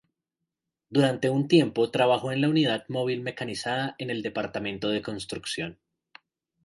[0.89, 5.77] Durante un tiempo trabajó en la unidad móvil mecanizada en el departamento de construcción.